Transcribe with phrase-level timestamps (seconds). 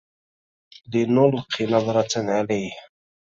[0.93, 2.71] لنُلقِ نظرة عليه.